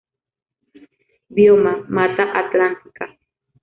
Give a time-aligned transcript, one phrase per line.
[1.29, 3.05] Bioma: Mata Atlántica.